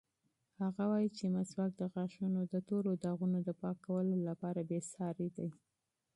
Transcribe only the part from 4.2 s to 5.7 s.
لپاره بېساری دی.